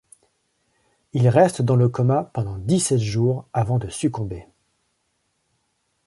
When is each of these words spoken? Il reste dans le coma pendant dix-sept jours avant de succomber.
Il 1.13 1.27
reste 1.29 1.61
dans 1.61 1.75
le 1.75 1.87
coma 1.87 2.31
pendant 2.33 2.57
dix-sept 2.57 2.97
jours 2.99 3.47
avant 3.53 3.77
de 3.77 3.87
succomber. 3.87 4.47